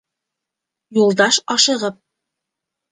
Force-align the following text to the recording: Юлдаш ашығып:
Юлдаш 1.01 1.39
ашығып: 1.59 2.05